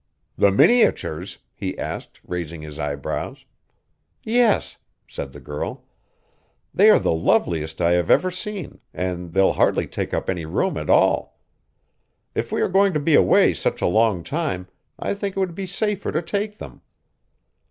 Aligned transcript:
"The 0.35 0.49
miniatures?" 0.51 1.37
he 1.53 1.77
asked, 1.77 2.21
raising 2.25 2.63
his 2.63 2.79
eyebrows. 2.79 3.45
"Yes," 4.23 4.77
said 5.07 5.31
the 5.31 5.39
girl. 5.39 5.83
"They 6.73 6.89
are 6.89 6.97
the 6.97 7.11
loveliest 7.13 7.79
I've 7.81 8.09
ever 8.09 8.31
seen 8.31 8.79
and 8.95 9.31
they'll 9.33 9.53
hardly 9.53 9.85
take 9.85 10.11
up 10.11 10.27
any 10.27 10.43
room 10.47 10.75
at 10.75 10.89
all. 10.89 11.37
If 12.33 12.51
we 12.51 12.61
are 12.61 12.67
going 12.67 12.93
to 12.93 12.99
be 12.99 13.13
away 13.13 13.53
such 13.53 13.79
a 13.79 13.85
long 13.85 14.23
time 14.23 14.67
I 14.97 15.13
think 15.13 15.37
it 15.37 15.39
would 15.39 15.53
be 15.53 15.67
safer 15.67 16.11
to 16.11 16.23
take 16.23 16.57
them." 16.57 16.81